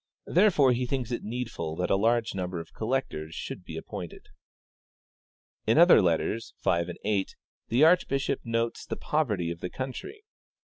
Therefore 0.25 0.71
he 0.71 0.87
thinks 0.87 1.11
it 1.11 1.21
needful 1.21 1.75
that 1.75 1.91
a 1.91 1.95
larger 1.95 2.35
number 2.35 2.59
of 2.59 2.73
collectors 2.73 3.35
should 3.35 3.63
be 3.63 3.77
appointed." 3.77 4.29
In 5.67 5.77
other 5.77 6.01
letters 6.01 6.55
(letters 6.65 6.87
5, 6.89 6.95
8) 7.05 7.35
the 7.67 7.83
archbishop 7.83 8.39
notes 8.43 8.83
the 8.83 8.95
poverty 8.97 9.51
of 9.51 9.59
the 9.59 9.69
country. 9.69 10.23